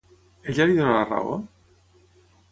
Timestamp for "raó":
1.09-1.35